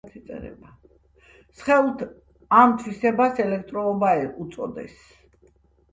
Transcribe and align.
სხეულთა 1.59 2.07
ამ 2.61 2.73
თვისებას 2.81 3.45
ელექტროობა 3.47 4.13
უწოდეს. 4.47 5.01